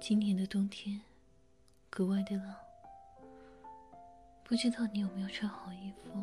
[0.00, 1.00] 今年的冬天
[1.90, 2.54] 格外的冷，
[4.44, 6.22] 不知道你有没有穿好衣服？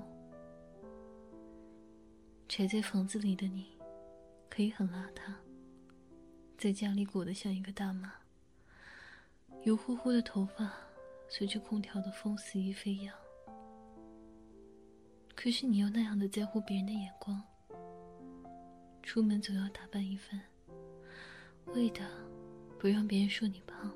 [2.47, 3.77] 宅在房子里的你，
[4.49, 5.33] 可以很邋遢，
[6.57, 8.13] 在家里裹得像一个大妈，
[9.63, 10.71] 油乎乎的头发
[11.27, 13.13] 随着空调的风肆意飞扬。
[15.35, 17.43] 可是你又那样的在乎别人的眼光，
[19.03, 20.41] 出门总要打扮一番，
[21.67, 22.01] 为的
[22.79, 23.91] 不让别人说你胖。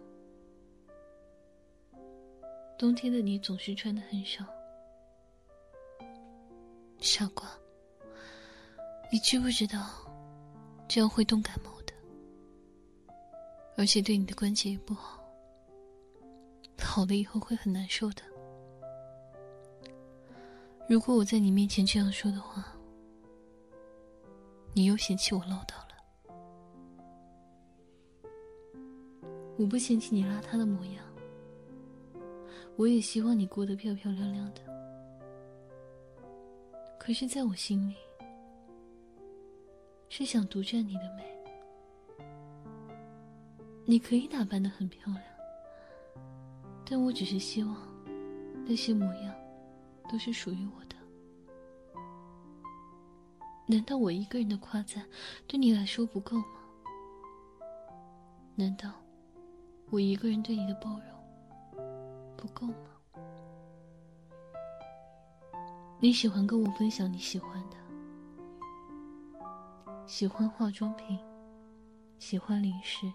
[2.77, 4.45] 冬天的你总是穿的很少，
[6.99, 7.47] 傻瓜，
[9.11, 9.89] 你知不知道
[10.87, 11.93] 这样会冻感冒的，
[13.75, 15.21] 而且对你的关节也不好，
[16.79, 18.21] 好了以后会很难受的。
[20.87, 22.65] 如果我在你面前这样说的话，
[24.73, 25.75] 你又嫌弃我唠叨
[29.59, 31.03] 我不嫌弃你邋遢的模样，
[32.77, 34.61] 我也希望你过得漂漂亮亮的。
[36.97, 37.95] 可是，在我心里，
[40.07, 41.25] 是想独占你的美。
[43.83, 45.23] 你可以打扮的很漂亮，
[46.89, 47.75] 但我只是希望
[48.65, 49.35] 那些模样。
[50.09, 50.95] 都是属于我的。
[53.67, 55.05] 难道我一个人的夸赞
[55.45, 56.59] 对你来说不够吗？
[58.55, 58.91] 难道
[59.89, 61.01] 我一个人对你的包容
[62.37, 62.73] 不够吗？
[65.99, 67.77] 你喜欢跟我分享你喜欢的，
[70.05, 71.19] 喜欢化妆品，
[72.19, 73.11] 喜欢零食，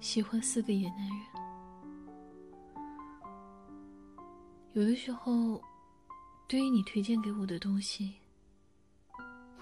[0.00, 1.18] 喜欢四个野男人。
[4.72, 5.60] 有的时候。
[6.48, 8.16] 对于你推荐给我的东西，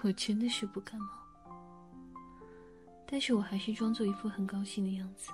[0.01, 1.07] 我真的是不感冒，
[3.05, 5.31] 但是我还是装作一副很高兴的样子，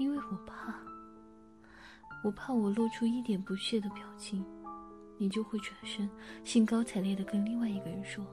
[0.00, 0.74] 因为我怕，
[2.24, 4.42] 我怕我露出一点不屑的表情，
[5.18, 6.08] 你就会转身
[6.42, 8.24] 兴高采烈的跟另外一个人说，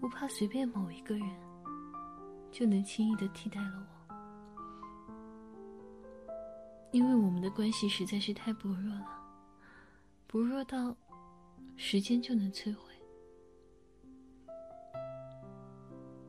[0.00, 1.28] 我怕随便某一个人
[2.52, 4.14] 就能轻易的替代了我，
[6.92, 9.08] 因为我们的关系实在是太薄弱了。
[10.28, 10.96] 薄弱到
[11.74, 12.92] 时间就能摧毁。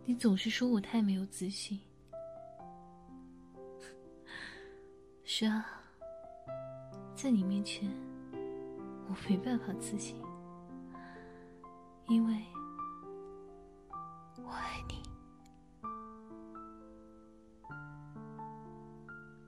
[0.03, 1.79] 你总是说我太没有自信。
[5.27, 5.65] 是啊，
[7.15, 7.89] 在你面前，
[9.09, 10.15] 我没办法自信，
[12.07, 12.45] 因为
[14.37, 15.01] 我爱你。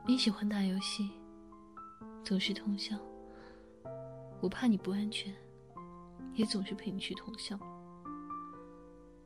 [0.07, 1.11] 你喜欢打游戏，
[2.23, 2.97] 总是通宵。
[4.41, 5.31] 我怕你不安全，
[6.33, 7.55] 也总是陪你去通宵。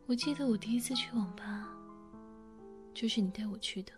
[0.06, 1.70] 我记得我第一次去网吧，
[2.94, 3.94] 就是你带我去的。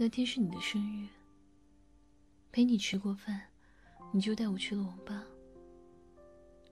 [0.00, 1.08] 那天是你的生日，
[2.52, 3.50] 陪你吃过饭，
[4.12, 5.24] 你就带我去了网吧。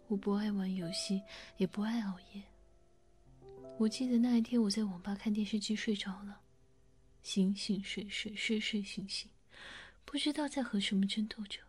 [0.06, 1.20] 我不爱玩游戏，
[1.56, 2.42] 也不爱熬夜。
[3.78, 6.40] 我记得那一天我在网吧看电视机睡着了，
[7.24, 9.28] 醒醒睡睡睡睡醒醒，
[10.04, 11.60] 不知道在和什么争斗着。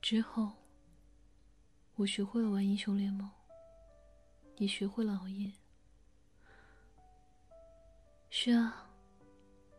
[0.00, 0.52] 之后，
[1.96, 3.30] 我学会了玩英雄联盟，
[4.56, 5.52] 也学会了熬夜。
[8.30, 8.85] 是啊，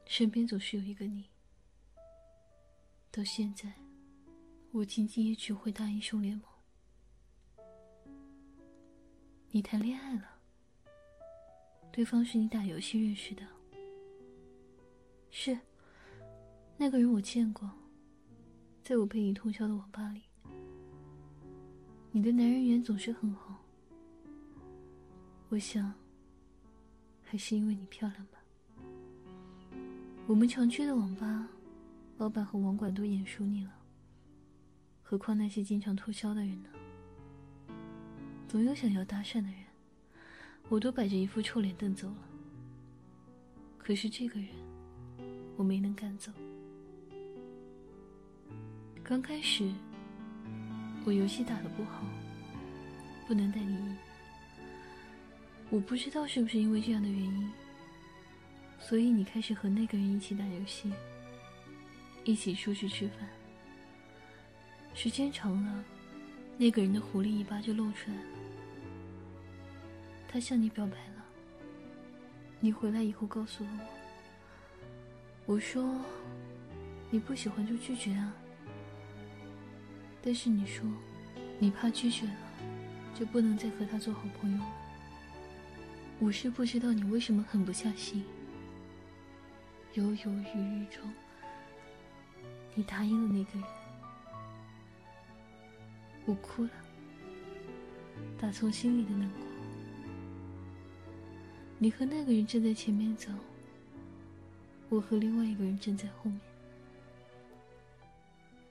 [0.07, 1.29] 身边总是有一个你。
[3.11, 3.73] 到现在，
[4.71, 6.45] 我仅仅也只会打英雄联盟。
[9.49, 10.39] 你谈恋爱了，
[11.91, 13.45] 对方是你打游戏认识的。
[15.29, 15.57] 是，
[16.77, 17.69] 那个人我见过。
[18.83, 20.21] 在我陪你通宵的网吧里，
[22.11, 23.61] 你的男人缘总是很好。
[25.49, 25.93] 我想，
[27.21, 28.36] 还是因为你漂亮吧。
[30.27, 31.47] 我们常去的网吧，
[32.17, 33.71] 老板和网管都眼熟你了，
[35.01, 36.69] 何况那些经常通宵的人呢？
[38.45, 39.55] 总有想要搭讪的人，
[40.67, 42.17] 我都摆着一副臭脸瞪走了。
[43.77, 44.49] 可是这个人，
[45.55, 46.29] 我没能赶走。
[49.01, 49.71] 刚开始，
[51.05, 52.03] 我游戏打的不好，
[53.29, 53.97] 不能带你赢。
[55.69, 57.49] 我不知道是不是因为这样的原因，
[58.79, 60.91] 所以你开始和那个人一起打游戏，
[62.23, 63.27] 一起出去吃饭。
[64.93, 65.83] 时间长了，
[66.57, 68.23] 那个人的狐狸尾巴就露出来了。
[70.27, 71.25] 他向你表白了。
[72.59, 73.69] 你回来以后告诉了
[75.45, 75.53] 我。
[75.53, 76.01] 我说，
[77.11, 78.33] 你不喜欢就拒绝啊。
[80.23, 80.85] 但是你说，
[81.59, 82.35] 你怕拒绝了，
[83.13, 84.73] 就不能再和他做好朋友了。
[86.19, 88.23] 我是不知道你为什么狠不下心。
[89.97, 91.11] 犹犹豫豫中，
[92.75, 93.67] 你答应了那个人，
[96.27, 96.69] 我哭了，
[98.39, 99.39] 打从心里的难过。
[101.79, 103.31] 你和那个人站在前面走，
[104.89, 106.39] 我和另外一个人站在后面。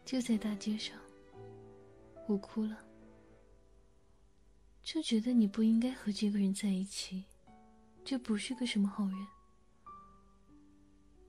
[0.05, 0.97] 就在大街上，
[2.29, 2.79] 我哭了，
[4.81, 7.25] 就觉得你不应该和这个人在一起，
[8.05, 9.27] 这不是个什么好人。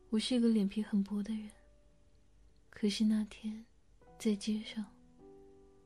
[0.10, 1.52] 我是一个脸皮很薄的人，
[2.70, 3.66] 可是那天，
[4.18, 4.86] 在街上，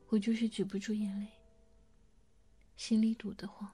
[0.10, 1.28] 我就是止不住眼泪，
[2.78, 3.68] 心里堵得慌。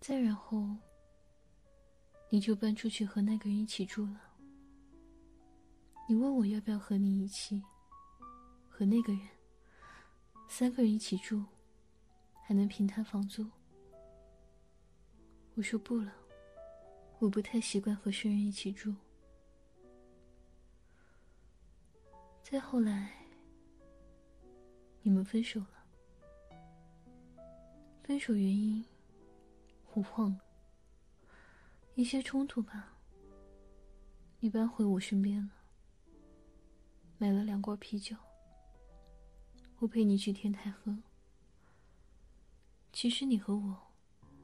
[0.00, 0.76] 再然后，
[2.28, 4.20] 你就搬出去和那个人一起住了。
[6.06, 7.62] 你问我要不要和你一起，
[8.68, 9.22] 和那个人
[10.46, 11.42] 三个人一起住，
[12.42, 13.50] 还能平摊房租。
[15.54, 16.12] 我说不了，
[17.24, 18.94] 我不太习惯和生人一起住。
[22.42, 23.14] 再后来，
[25.00, 25.86] 你们分手了。
[28.02, 28.84] 分手原因
[29.94, 30.40] 我忘了，
[31.94, 32.98] 一些冲突吧。
[34.40, 35.50] 你搬回我身边了。
[37.16, 38.14] 买了两罐啤酒，
[39.78, 40.94] 我陪你去天台喝。
[42.92, 43.78] 其实你和我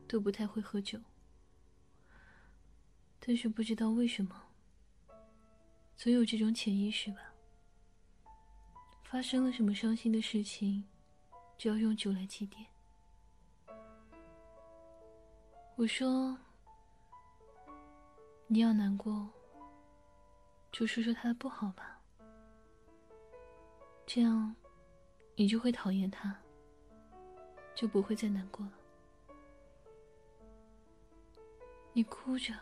[0.08, 0.98] 都不太会喝酒，
[3.20, 4.42] 但是不知道为什么，
[5.96, 7.18] 总有这种潜意识吧。
[9.04, 10.84] 发生了什么伤心的事情，
[11.58, 12.64] 就要用酒来祭奠。
[15.76, 16.38] 我说，
[18.46, 19.28] 你要难过，
[20.72, 22.00] 就说说他的不好吧。
[24.06, 24.54] 这样，
[25.36, 26.36] 你就会讨厌他，
[27.74, 28.72] 就不会再难过了。
[31.92, 32.54] 你哭着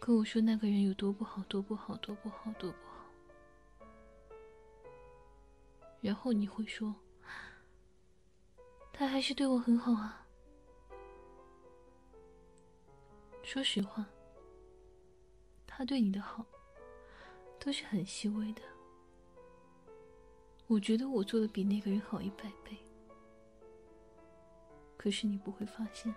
[0.00, 3.04] 跟我说那个人有多不好，多不好，多不好，多不好。
[6.00, 6.94] 然后你会说，
[8.90, 10.26] 他还是对我很好啊。
[13.42, 14.06] 说实话，
[15.66, 16.46] 他对你的好，
[17.58, 18.62] 都是很细微的。
[20.66, 22.78] 我觉得我做的比那个人好一百倍，
[24.96, 26.14] 可是你不会发现。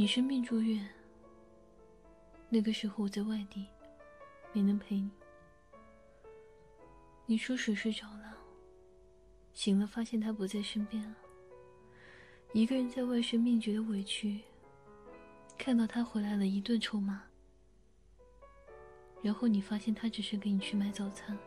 [0.00, 0.88] 你生病住院，
[2.48, 3.66] 那个时候我在外地，
[4.50, 5.10] 没能陪你。
[7.26, 8.34] 你说水睡着了，
[9.52, 11.14] 醒了发现他不在身边了。
[12.54, 14.40] 一个人在外生病觉得委屈，
[15.58, 17.22] 看到他回来了一顿臭骂。
[19.20, 21.38] 然后你发现他只是给你去买早餐，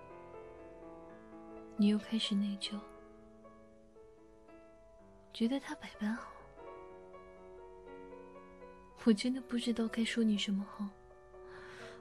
[1.76, 2.80] 你又开始内疚，
[5.34, 6.32] 觉得他百般好，
[9.06, 10.88] 我真的不知道该说你什么好。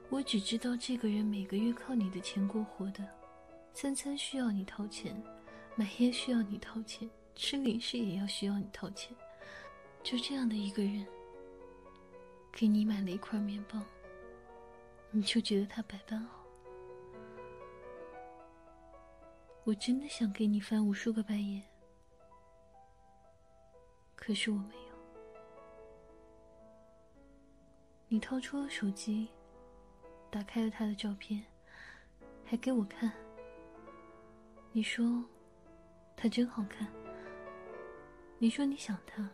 [0.09, 3.05] 我只知道这个人每个月靠你的钱过活的，
[3.73, 5.21] 餐餐需要你掏钱，
[5.75, 9.15] 买烟需要你掏钱，吃零食也要需要你掏钱，
[10.01, 11.05] 就这样的一个人，
[12.51, 13.81] 给你买了一块面包。
[15.11, 16.45] 你就觉得他百般好，
[19.63, 21.61] 我真的想给你翻无数个白眼，
[24.15, 24.75] 可是我没
[28.13, 29.27] 你掏出了手机，
[30.29, 31.43] 打开了他的照片，
[32.45, 33.11] 还给我看。
[34.71, 35.25] 你说
[36.15, 36.87] 他真好看。
[38.37, 39.27] 你说你想他，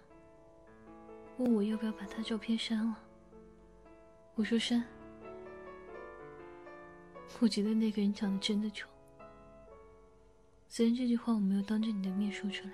[1.39, 2.98] 问我要不要把他照片删了。
[4.36, 4.81] 我说删。
[7.41, 8.88] 我觉得那个人长得真的丑。
[10.69, 12.74] 虽然这句话我没有当着你的面说出来，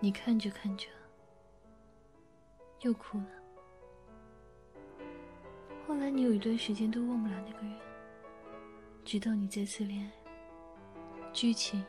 [0.00, 0.88] 你看着看着
[2.80, 3.26] 又哭了。
[5.86, 7.76] 后来你有一段时间都忘不了那个人，
[9.04, 10.12] 直到你再次恋爱，
[11.32, 11.84] 剧情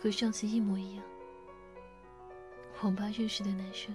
[0.00, 1.04] 和上次一模一样，
[2.82, 3.94] 网吧认识的男生，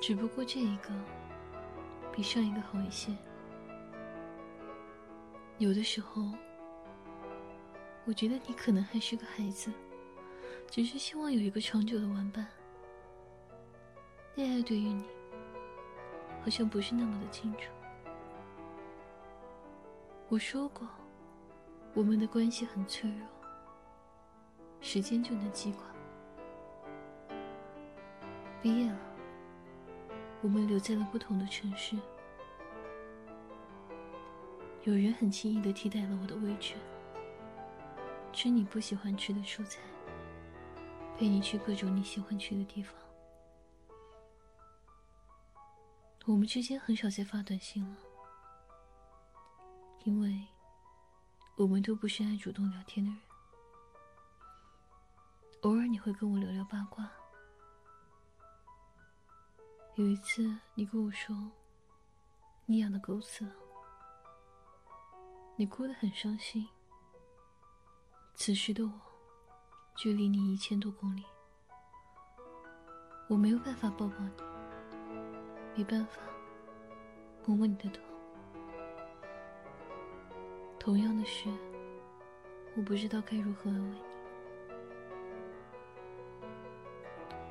[0.00, 0.90] 只不过这一个。
[2.14, 3.10] 比上一个好一些。
[5.56, 6.22] 有的时候，
[8.04, 9.72] 我觉得你可能还是个孩子，
[10.70, 12.46] 只是希望有一个长久的玩伴。
[14.34, 15.04] 恋爱对于你，
[16.42, 17.70] 好像不是那么的清楚。
[20.30, 20.88] 我说过，
[21.92, 23.28] 我们的关系很脆弱，
[24.80, 25.84] 时间就能击垮。
[28.62, 28.98] 毕业了。
[30.40, 31.94] 我们留在了不同的城市，
[34.82, 36.74] 有人很轻易的替代了我的位置，
[38.32, 39.82] 吃你不喜欢吃的蔬菜，
[41.18, 42.94] 陪你去各种你喜欢去的地方。
[46.26, 47.96] 我们之间很少再发短信了，
[50.04, 50.46] 因为
[51.56, 53.20] 我们都不是爱主动聊天的人。
[55.62, 57.10] 偶尔你会跟我聊聊八卦。
[59.96, 61.36] 有一次你跟我说，
[62.66, 63.52] 你养的狗死了，
[65.56, 66.68] 你哭得很伤心。
[68.34, 68.92] 此时的我，
[69.96, 71.24] 距离你一千多公里，
[73.28, 74.51] 我没有办法抱抱你，
[75.74, 76.20] 没办法
[77.46, 78.00] 摸摸你的头。
[80.78, 81.48] 同样的事，
[82.76, 84.02] 我不知道该如何安慰你。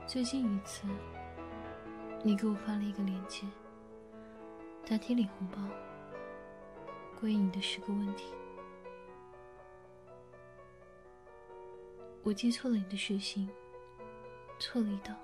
[0.06, 0.86] 最近一次，
[2.24, 3.48] 你给我发了一个链接，
[4.86, 5.58] 答题领红包，
[7.20, 8.34] 关于你的十个问题。
[12.24, 13.50] 我记错了你的血型，
[14.60, 15.16] 错了一道，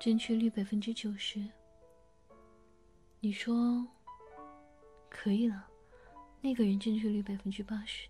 [0.00, 1.46] 正确率百分之九十。
[3.20, 3.86] 你说
[5.10, 5.68] 可以了，
[6.40, 8.08] 那个人正确率百分之八十。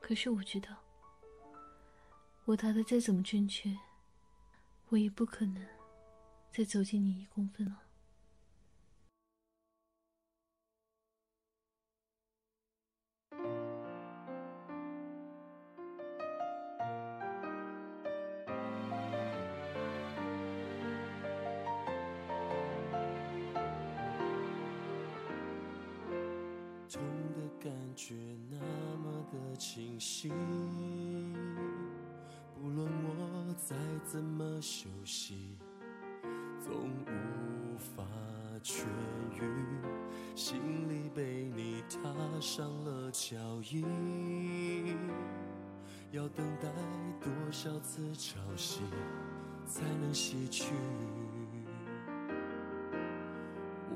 [0.00, 0.76] 可是我知道，
[2.44, 3.78] 我答的再怎么正确，
[4.88, 5.64] 我也不可能
[6.50, 7.82] 再走近你一公分了。
[29.64, 30.28] 清晰，
[32.54, 35.56] 不论我再怎么休息，
[36.60, 38.04] 总无法
[38.62, 38.84] 痊
[39.32, 39.40] 愈。
[40.34, 40.58] 心
[40.90, 43.38] 里被你踏上了脚
[43.72, 44.98] 印，
[46.10, 46.68] 要等待
[47.18, 48.80] 多少次潮汐
[49.66, 50.74] 才能洗去？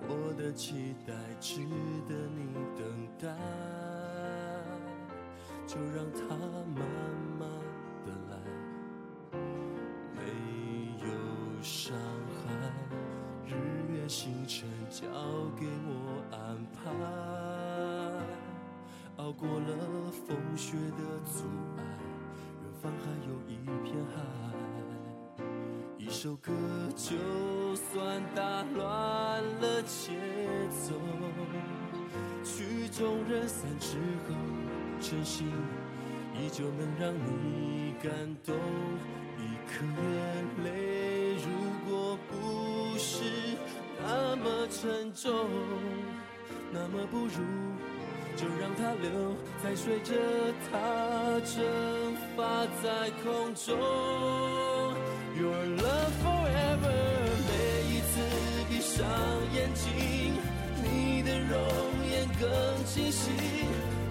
[0.08, 1.60] 我的期待值
[2.08, 3.88] 得你等待。
[5.68, 6.82] 就让它慢
[7.38, 7.46] 慢
[8.06, 8.34] 的来，
[10.16, 10.22] 没
[10.96, 11.06] 有
[11.62, 11.94] 伤
[12.32, 12.40] 害，
[13.44, 13.52] 日
[13.92, 15.02] 月星辰交
[15.60, 16.80] 给我安排。
[19.18, 21.44] 熬过了风雪的阻
[21.76, 21.82] 碍，
[22.62, 24.25] 远方还有一片海。
[25.98, 26.50] 一首歌
[26.96, 30.16] 就算打乱了节
[30.70, 30.94] 奏，
[32.42, 34.34] 曲终人散之后。
[35.00, 35.46] 真心
[36.34, 38.12] 依旧能让你感
[38.44, 38.54] 动，
[39.38, 41.46] 一颗眼泪如
[41.88, 43.22] 果不是
[44.02, 45.48] 那么沉重，
[46.72, 47.34] 那么不如
[48.36, 50.14] 就让它留，再随着
[50.70, 53.76] 它蒸发在空中。
[55.38, 56.92] Your love forever，
[57.46, 57.52] 每
[57.88, 58.20] 一次
[58.68, 59.06] 闭上
[59.54, 60.34] 眼睛，
[60.82, 61.56] 你的容
[62.10, 63.30] 颜更清晰。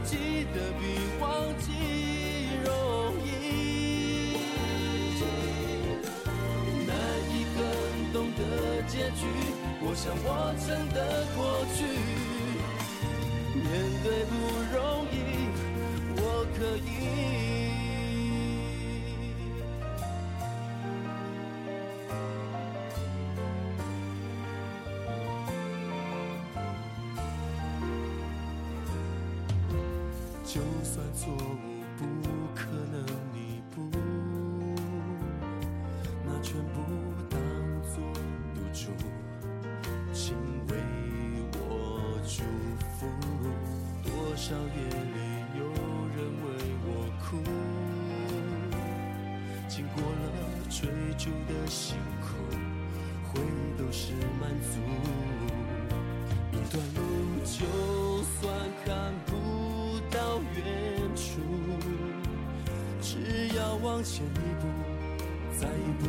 [0.08, 0.16] 记
[0.56, 0.82] 得比
[1.20, 1.28] 忘
[1.60, 1.68] 记
[2.64, 2.72] 容
[3.26, 3.28] 易，
[6.88, 6.90] 难
[7.30, 7.60] 以更
[8.14, 8.42] 懂的
[8.88, 9.22] 结局，
[9.82, 10.28] 我想我
[10.66, 10.98] 真的
[11.36, 11.38] 过
[11.76, 11.84] 去，
[13.54, 13.66] 面
[14.02, 14.34] 对不
[14.74, 14.78] 容
[15.12, 15.14] 易，
[16.16, 16.24] 我
[16.58, 17.67] 可以。
[44.48, 45.20] 少夜里
[45.60, 45.62] 有
[46.16, 46.48] 人为
[46.86, 46.88] 我
[47.20, 47.36] 哭，
[49.68, 50.24] 经过了
[50.70, 50.88] 追
[51.18, 52.27] 逐的辛苦，
[53.27, 54.80] 回忆都是满足。
[56.54, 57.00] 一段路
[57.44, 58.48] 就算
[58.86, 59.36] 看不。
[60.10, 60.63] 到远
[61.13, 61.42] 处，
[63.01, 64.66] 只要往前一步，
[65.60, 66.08] 再一步，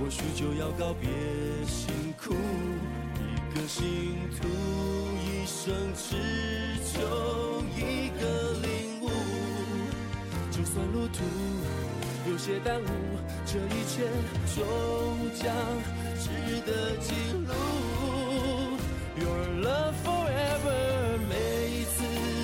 [0.00, 1.08] 或许就要告别
[1.64, 2.34] 辛苦。
[3.14, 4.48] 一个信徒，
[5.22, 6.57] 一生只
[11.12, 11.24] 途
[12.30, 12.86] 有些耽误，
[13.46, 14.06] 这一切
[14.54, 14.62] 终
[15.34, 15.54] 将
[16.18, 16.28] 值
[16.66, 17.12] 得记
[17.46, 17.52] 录。
[19.18, 21.34] Your love forever，每
[21.70, 21.96] 一次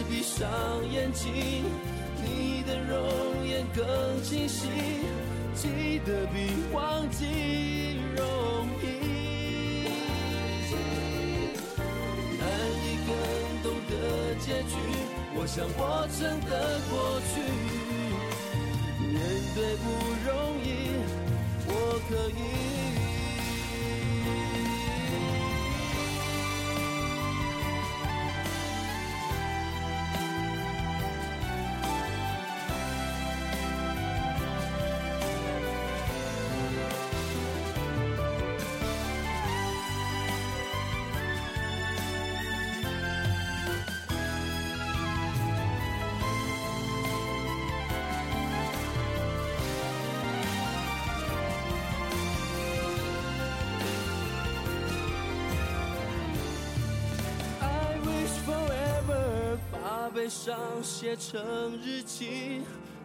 [0.08, 0.48] 闭上。
[0.90, 1.64] 眼睛，
[2.22, 4.68] 你的容颜更清晰，
[5.54, 8.84] 记得比忘记容易。
[12.38, 12.42] 难
[12.84, 13.08] 以更
[13.62, 13.92] 懂的
[14.40, 14.72] 结局，
[15.36, 16.52] 我想我真的
[16.90, 16.92] 过
[17.34, 18.03] 去。
[19.14, 19.22] 面
[19.54, 19.84] 对不
[20.26, 20.90] 容易，
[21.68, 21.70] 我
[22.08, 23.03] 可以。
[60.24, 62.62] 悲伤写成日记，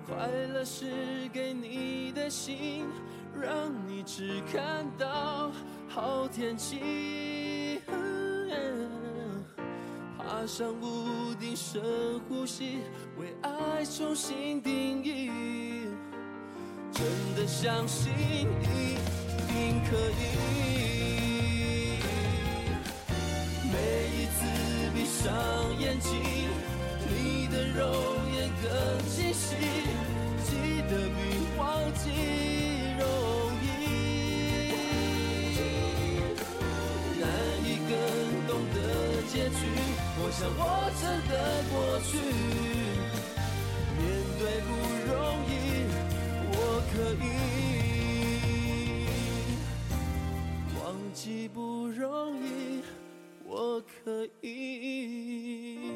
[0.07, 0.15] 快
[0.53, 2.85] 乐是给你的信，
[3.38, 5.51] 让你只看到
[5.89, 7.81] 好天气。
[10.17, 12.77] 爬上屋顶深呼吸，
[13.17, 15.29] 为爱重新定义，
[16.93, 18.95] 真的相信一
[19.45, 20.39] 定可以。
[23.69, 23.77] 每
[24.15, 24.39] 一次
[24.95, 25.35] 闭上
[25.77, 26.21] 眼睛，
[27.79, 27.88] 容
[28.36, 28.67] 颜更
[29.07, 29.55] 清晰。
[30.43, 30.50] 记
[30.89, 31.17] 得比
[31.57, 32.03] 忘记
[33.00, 33.01] 容
[33.63, 33.65] 易，
[37.21, 37.24] 难
[37.63, 37.91] 以更
[38.48, 38.77] 懂得
[39.31, 39.62] 结局。
[40.21, 40.62] 我想我
[41.00, 41.33] 真的
[41.71, 42.12] 过去，
[43.95, 44.00] 面
[44.38, 44.69] 对不
[45.07, 45.09] 容
[45.48, 45.50] 易，
[46.51, 46.53] 我
[46.91, 46.93] 可
[47.24, 47.25] 以
[50.75, 50.83] 忘
[51.13, 51.57] 记不
[51.88, 51.98] 容
[52.43, 52.83] 易。
[53.45, 55.88] 我可以。